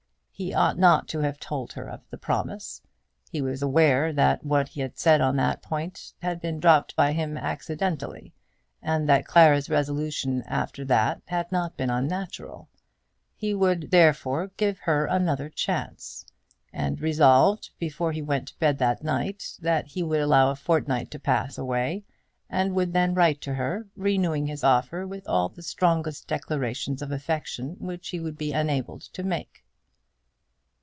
[0.33, 2.81] He ought not to have told her of the promise.
[3.29, 7.11] He was aware that what he had said on that point had been dropped by
[7.11, 8.33] him accidentally,
[8.81, 12.69] and that Clara's resolution after that had not been unnatural.
[13.35, 16.25] He would, therefore, give her another chance,
[16.73, 21.11] and resolved before he went to bed that night that he would allow a fortnight
[21.11, 22.03] to pass away,
[22.49, 27.11] and would then write to her, renewing his offer with all the strongest declarations of
[27.11, 29.63] affection which he would be enabled to make.